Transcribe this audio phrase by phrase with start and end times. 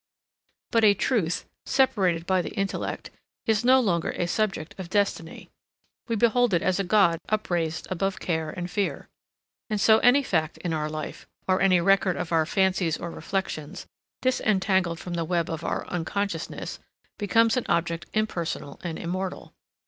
[0.71, 3.11] But a truth, separated by the intellect,
[3.45, 5.51] is no longer a subject of destiny.
[6.07, 9.09] We behold it as a god upraised above care and fear.
[9.69, 13.85] And so any fact in our life, or any record of our fancies or reflections,
[14.23, 16.79] disentangled from the web of our unconsciousness,
[17.19, 19.53] becomes an object impersonal and immortal.